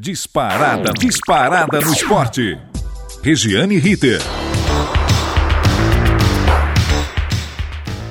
[0.00, 2.58] Disparada, disparada no esporte.
[3.22, 4.49] Regiane Ritter.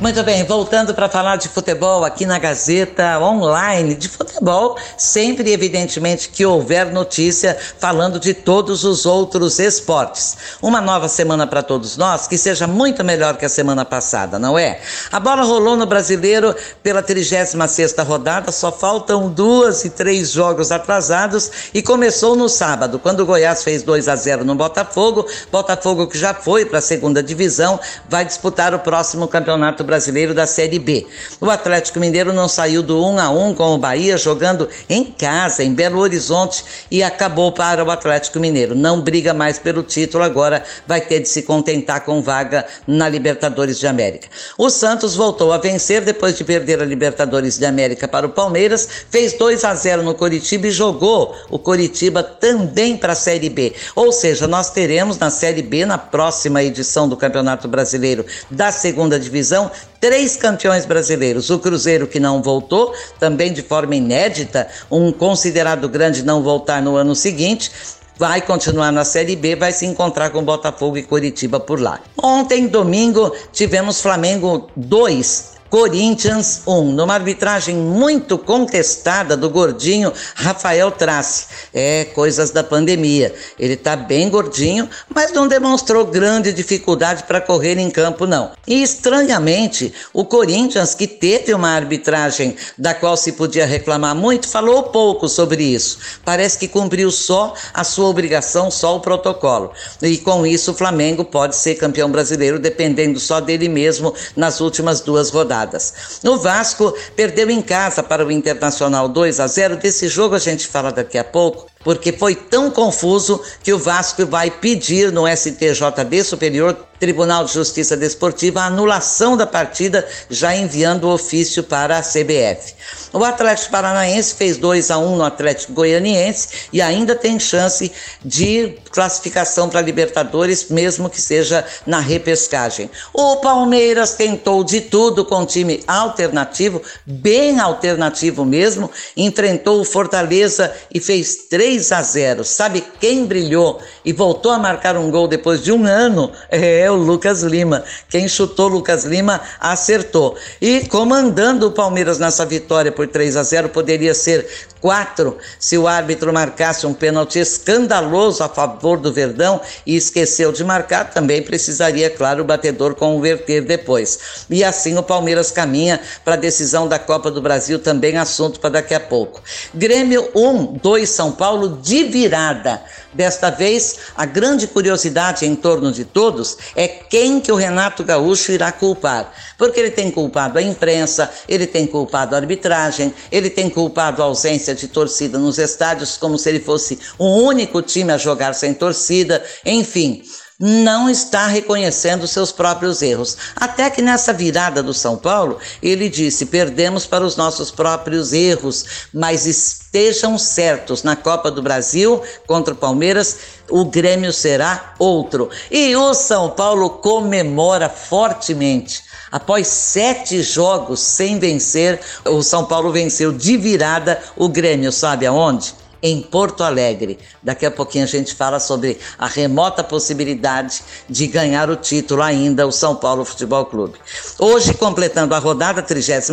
[0.02, 6.30] Muito bem, voltando para falar de futebol aqui na Gazeta Online de futebol, sempre evidentemente
[6.30, 10.38] que houver notícia falando de todos os outros esportes.
[10.62, 14.58] Uma nova semana para todos nós, que seja muito melhor que a semana passada, não
[14.58, 14.80] é?
[15.12, 21.52] A bola rolou no Brasileiro pela 36ª rodada, só faltam duas e três jogos atrasados
[21.74, 26.18] e começou no sábado, quando o Goiás fez 2 a 0 no Botafogo, Botafogo que
[26.18, 27.78] já foi para a segunda divisão,
[28.08, 31.08] vai disputar o próximo campeonato Brasileiro da Série B.
[31.42, 35.64] O Atlético Mineiro não saiu do 1 a 1 com o Bahia jogando em casa,
[35.64, 38.76] em Belo Horizonte, e acabou para o Atlético Mineiro.
[38.76, 43.80] Não briga mais pelo título, agora vai ter de se contentar com vaga na Libertadores
[43.80, 44.28] de América.
[44.60, 48.88] O Santos voltou a vencer depois de perder a Libertadores de América para o Palmeiras,
[49.10, 53.74] fez 2 a 0 no Coritiba e jogou o Coritiba também para a Série B.
[53.96, 59.20] Ou seja, nós teremos na Série B, na próxima edição do Campeonato Brasileiro da Segunda
[59.20, 61.50] Divisão, três campeões brasileiros.
[61.50, 66.96] O Cruzeiro, que não voltou, também de forma inédita, um considerado grande não voltar no
[66.96, 67.72] ano seguinte.
[68.18, 72.02] Vai continuar na Série B, vai se encontrar com Botafogo e Curitiba por lá.
[72.22, 81.46] Ontem, domingo, tivemos Flamengo 2, Corinthians 1, numa arbitragem muito contestada do gordinho Rafael Trace.
[81.72, 83.34] É, coisas da pandemia.
[83.60, 88.52] Ele está bem gordinho, mas não demonstrou grande dificuldade para correr em campo, não.
[88.66, 94.84] E estranhamente, o Corinthians, que teve uma arbitragem da qual se podia reclamar muito, falou
[94.84, 96.00] pouco sobre isso.
[96.26, 99.72] Parece que cumpriu só a sua obrigação, só o protocolo.
[100.02, 105.02] E com isso, o Flamengo pode ser campeão brasileiro, dependendo só dele mesmo nas últimas
[105.02, 106.22] duas rodadas rodadas.
[106.24, 109.78] O Vasco perdeu em casa para o Internacional 2 a 0.
[109.78, 114.26] Desse jogo a gente fala daqui a pouco porque foi tão confuso que o Vasco
[114.26, 121.06] vai pedir no STJD Superior Tribunal de Justiça Desportiva a anulação da partida, já enviando
[121.06, 122.74] o ofício para a CBF.
[123.14, 127.92] O Atlético Paranaense fez 2 a 1 no Atlético Goianiense e ainda tem chance
[128.24, 132.92] de classificação para Libertadores, mesmo que seja na repescagem.
[133.14, 141.00] O Palmeiras tentou de tudo com time alternativo, bem alternativo mesmo, enfrentou o Fortaleza e
[141.00, 142.44] fez 3 3 a 0.
[142.44, 146.32] Sabe quem brilhou e voltou a marcar um gol depois de um ano?
[146.80, 147.84] É o Lucas Lima.
[148.10, 150.36] Quem chutou Lucas Lima acertou.
[150.62, 154.48] E comandando o Palmeiras nessa vitória por 3 a 0 poderia ser
[154.82, 160.64] 4 se o árbitro marcasse um pênalti escandaloso a favor do Verdão e esqueceu de
[160.64, 164.46] marcar, também precisaria, claro, o batedor converter depois.
[164.50, 168.72] E assim o Palmeiras caminha para a decisão da Copa do Brasil, também assunto para
[168.72, 169.42] daqui a pouco.
[169.74, 172.82] Grêmio 1, 2 São Paulo Paulo de virada.
[173.14, 178.54] Desta vez, a grande curiosidade em torno de todos é quem que o Renato Gaúcho
[178.54, 179.34] irá culpar.
[179.58, 184.26] Porque ele tem culpado a imprensa, ele tem culpado a arbitragem, ele tem culpado a
[184.26, 188.74] ausência de torcida nos estádios, como se ele fosse o único time a jogar sem
[188.74, 190.24] torcida, enfim
[190.60, 193.38] não está reconhecendo seus próprios erros.
[193.56, 199.08] Até que nessa virada do São Paulo, ele disse: perdemos para os nossos próprios erros,
[199.14, 203.38] mas estejam certos, na Copa do Brasil contra o Palmeiras,
[203.70, 205.50] o Grêmio será outro.
[205.72, 209.04] E o São Paulo comemora fortemente.
[209.32, 215.74] Após sete jogos sem vencer, o São Paulo venceu de virada o Grêmio, sabe aonde?
[216.02, 217.20] Em Porto Alegre.
[217.42, 222.68] Daqui a pouquinho a gente fala sobre a remota possibilidade de ganhar o título ainda,
[222.68, 224.00] o São Paulo Futebol Clube.
[224.38, 226.30] Hoje, completando a rodada 36,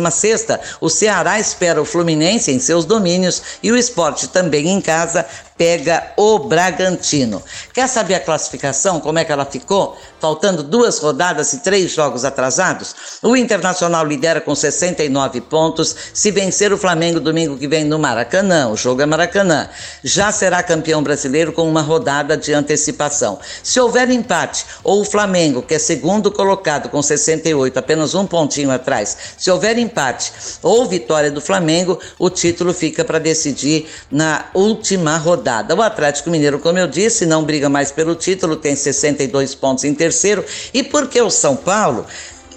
[0.79, 5.25] o Ceará espera o Fluminense em seus domínios e o esporte também em casa
[5.57, 7.41] pega o Bragantino.
[7.73, 9.97] Quer saber a classificação, como é que ela ficou?
[10.19, 12.95] Faltando duas rodadas e três jogos atrasados?
[13.23, 15.95] O Internacional lidera com 69 pontos.
[16.13, 19.56] Se vencer o Flamengo domingo que vem no Maracanã, o jogo é Maracanã,
[20.03, 23.39] já será campeão brasileiro com uma rodada de antecipação.
[23.63, 28.71] Se houver empate, ou o Flamengo, que é segundo colocado com 68, apenas um pontinho
[28.71, 35.17] atrás, se houver empate ou vitória do Flamengo, o título fica para decidir na última
[35.17, 35.75] rodada.
[35.75, 39.93] O Atlético Mineiro, como eu disse, não briga mais pelo título, tem 62 pontos em
[39.93, 40.43] terceiro.
[40.73, 42.05] E porque o São Paulo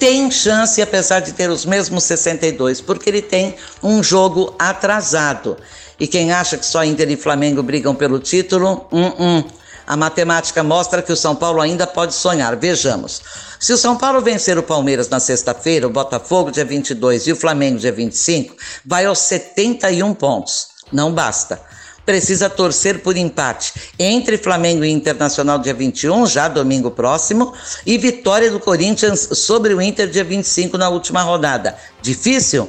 [0.01, 5.59] tem chance, apesar de ter os mesmos 62, porque ele tem um jogo atrasado.
[6.01, 9.45] E quem acha que só Inter e Flamengo brigam pelo título, hum, hum.
[9.87, 12.57] A matemática mostra que o São Paulo ainda pode sonhar.
[12.57, 13.21] Vejamos.
[13.59, 17.37] Se o São Paulo vencer o Palmeiras na sexta-feira, o Botafogo dia 22 e o
[17.37, 18.55] Flamengo dia 25,
[18.87, 20.69] vai aos 71 pontos.
[20.93, 21.61] Não basta.
[22.07, 27.53] precisa torcer por empate entre Flamengo e Internacional dia 21, já domingo próximo,
[27.85, 31.77] e vitória do Corinthians sobre o Inter dia 25 na última rodada.
[32.01, 32.69] Difícil?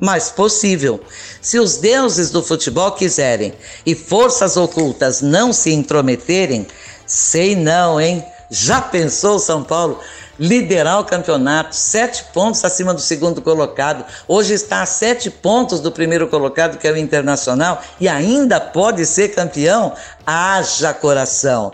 [0.00, 1.00] Mas possível.
[1.42, 3.52] Se os deuses do futebol quiserem
[3.84, 6.66] e forças ocultas não se intrometerem,
[7.06, 8.24] sei não, hein?
[8.50, 10.00] Já pensou São Paulo
[10.40, 14.06] liderar o campeonato, sete pontos acima do segundo colocado.
[14.26, 19.04] Hoje está a sete pontos do primeiro colocado, que é o Internacional, e ainda pode
[19.04, 19.92] ser campeão?
[20.26, 21.72] Haja coração.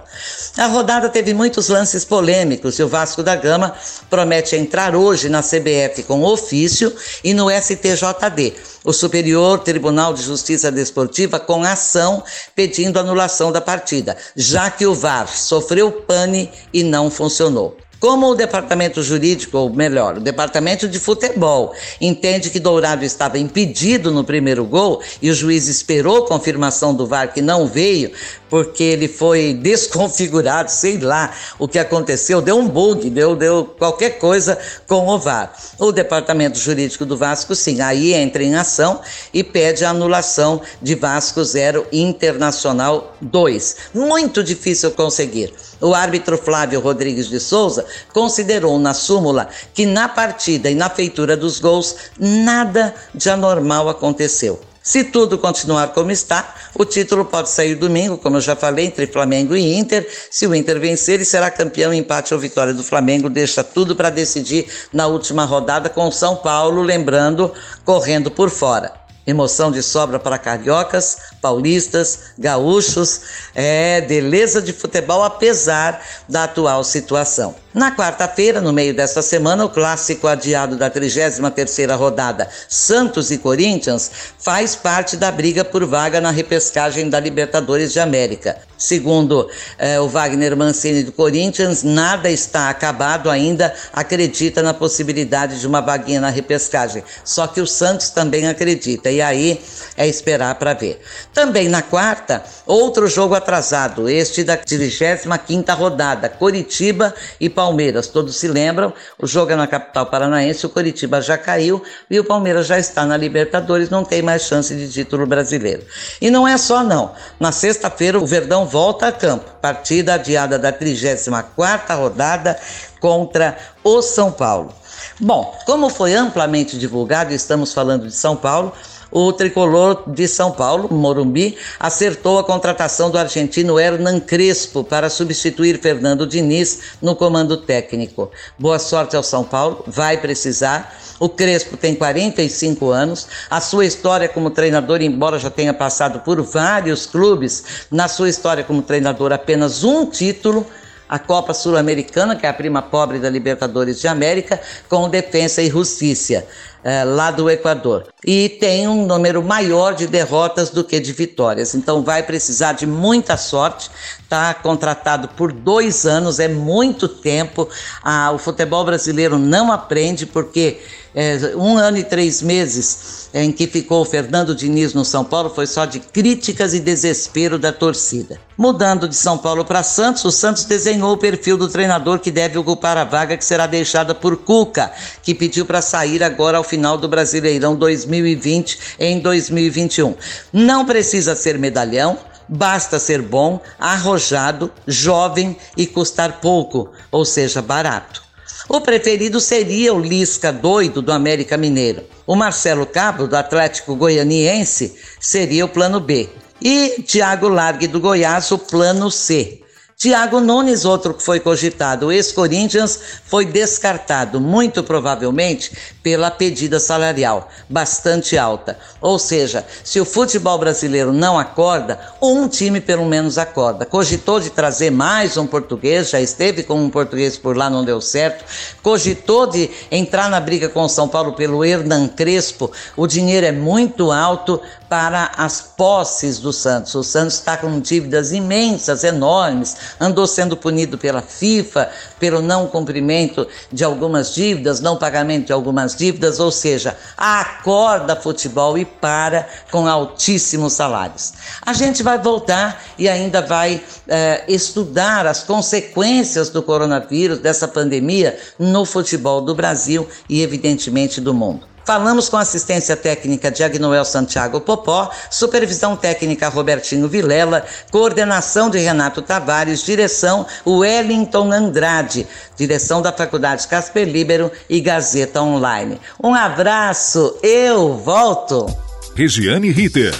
[0.57, 3.75] A rodada teve muitos lances polêmicos e o Vasco da Gama
[4.11, 6.93] promete entrar hoje na CBF com ofício
[7.23, 12.25] e no STJD, o Superior Tribunal de Justiça Desportiva, com ação
[12.55, 17.77] pedindo anulação da partida, já que o VAR sofreu pane e não funcionou.
[18.07, 24.13] Como o departamento jurídico, ou melhor, o departamento de futebol, entende que Dourado estava impedido
[24.13, 28.13] no primeiro gol e o juiz esperou confirmação do VAR que não veio,
[28.49, 34.19] porque ele foi desconfigurado, sei lá o que aconteceu, deu um bug, deu, deu qualquer
[34.19, 35.53] coisa com o VAR.
[35.79, 39.01] O departamento jurídico do Vasco, sim, aí entra em ação
[39.33, 43.77] e pede a anulação de Vasco 0 Internacional 2.
[43.95, 45.53] Muito difícil conseguir.
[45.81, 51.37] O árbitro Flávio Rodrigues de Souza considerou na súmula que na partida e na feitura
[51.37, 54.61] dos gols nada de anormal aconteceu.
[54.87, 59.09] Se tudo continuar como está, o título pode sair domingo, como eu já falei, entre
[59.09, 60.09] Flamengo e Inter.
[60.31, 61.93] Se o Inter vencer, ele será campeão.
[61.93, 66.37] Empate ou vitória do Flamengo deixa tudo para decidir na última rodada com o São
[66.37, 67.53] Paulo, lembrando,
[67.85, 68.93] correndo por fora.
[69.27, 73.23] Emoção de sobra para cariocas, paulistas, gaúchos,
[73.57, 77.57] é beleza de futebol apesar da atual situação.
[77.77, 84.11] Na quarta-feira, no meio desta semana, o clássico adiado da 33ª rodada, Santos e Corinthians,
[84.39, 88.57] faz parte da briga por vaga na repescagem da Libertadores de América.
[88.79, 95.67] Segundo eh, o Wagner Mancini do Corinthians, nada está acabado ainda, acredita na possibilidade de
[95.67, 97.03] uma vaguinha na repescagem.
[97.25, 99.61] Só que o Santos também acredita, e aí
[99.99, 100.99] é esperar para ver.
[101.35, 107.66] Também na quarta, outro jogo atrasado, este da 35ª rodada, Coritiba e Palmeiras.
[108.09, 112.25] Todos se lembram, o jogo é na capital paranaense, o Coritiba já caiu e o
[112.25, 115.83] Palmeiras já está na Libertadores, não tem mais chance de título brasileiro.
[116.21, 117.13] E não é só não.
[117.41, 122.59] Na sexta-feira o Verdão volta a campo, partida adiada da 34ª rodada
[123.01, 124.75] contra o São Paulo.
[125.19, 128.73] Bom, como foi amplamente divulgado, estamos falando de São Paulo,
[129.19, 135.81] o tricolor de São Paulo, Morumbi, acertou a contratação do argentino Hernan Crespo para substituir
[135.81, 138.31] Fernando Diniz no comando técnico.
[138.59, 140.95] Boa sorte ao São Paulo, vai precisar.
[141.19, 143.27] O Crespo tem 45 anos.
[143.49, 148.65] A sua história como treinador, embora já tenha passado por vários clubes, na sua história
[148.65, 150.67] como treinador apenas um título
[151.09, 155.71] a Copa Sul-Americana, que é a prima pobre da Libertadores de América, com Defensa e
[155.71, 156.45] Justiça
[156.87, 158.05] é, lá do Equador.
[158.25, 161.75] E tem um número maior de derrotas do que de vitórias.
[161.75, 163.91] Então vai precisar de muita sorte.
[164.23, 167.69] Está contratado por dois anos, é muito tempo.
[168.05, 170.79] Ah, o futebol brasileiro não aprende porque
[171.19, 175.49] é, um ano e três meses em que ficou o Fernando Diniz no São Paulo
[175.49, 178.39] foi só de críticas e desespero da torcida.
[178.57, 182.59] Mudando de São Paulo para Santos, o Santos desenhou o perfil do treinador que deve
[182.59, 186.76] ocupar a vaga que será deixada por Cuca, que pediu para sair agora ao final
[186.77, 190.15] do Brasileirão 2020 em 2021.
[190.53, 192.19] Não precisa ser medalhão,
[192.49, 198.23] basta ser bom, arrojado, jovem e custar pouco, ou seja, barato.
[198.69, 202.03] O preferido seria o Lisca doido do América Mineiro.
[202.27, 206.29] O Marcelo Cabo, do Atlético Goianiense, seria o plano B.
[206.61, 209.61] E Thiago Largue do Goiás, o plano C.
[209.99, 215.73] Tiago Nunes, outro que foi cogitado, ex-Corinthians, foi descartado, muito provavelmente
[216.03, 218.79] pela pedida salarial, bastante alta.
[219.01, 223.87] Ou seja, se o futebol brasileiro não acorda, um time pelo menos acorda.
[223.87, 227.99] Cogitou de trazer mais um português, já esteve com um português por lá, não deu
[228.03, 228.45] certo.
[228.83, 232.71] Cogitou de entrar na briga com o São Paulo pelo Hernan Crespo.
[232.95, 234.61] O dinheiro é muito alto
[234.91, 236.95] para as posses do Santos.
[236.95, 243.47] O Santos está com dívidas imensas, enormes andou sendo punido pela FIFA pelo não cumprimento
[243.73, 249.87] de algumas dívidas, não pagamento de algumas dívidas, ou seja, acorda futebol e para com
[249.87, 251.33] altíssimos salários.
[251.65, 258.39] A gente vai voltar e ainda vai eh, estudar as consequências do coronavírus, dessa pandemia,
[258.59, 261.76] no futebol do Brasil e, evidentemente, do mundo.
[261.87, 269.23] Falamos com assistência técnica de Agnoel Santiago Popó, supervisão técnica Robertinho Vilela, coordenação de Renato
[269.23, 272.27] Tavares, direção Wellington Andrade,
[272.57, 276.01] direção da Faculdade Casper Libero e Gazeta Online.
[276.23, 278.67] Um abraço, eu volto.
[279.15, 280.13] Regiane Ritter.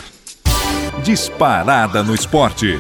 [1.03, 2.79] Disparada no esporte.